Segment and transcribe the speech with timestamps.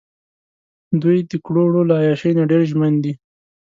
[1.01, 3.13] دوۍ دکړو وړو له عیاشۍ نه ډېر ژمن نه دي.